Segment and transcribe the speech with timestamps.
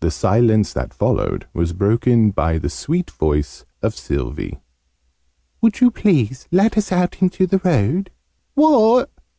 [0.00, 4.58] The silence that followed was broken by the sweet voice of Sylvie.
[5.60, 8.10] "Would you please let us out into the road?"
[8.54, 9.10] "What!